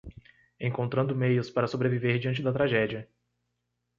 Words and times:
Encontrando 0.59 1.13
meios 1.15 1.51
para 1.51 1.67
sobreviver 1.67 2.17
diante 2.19 2.41
da 2.41 2.51
tragédia 2.51 3.07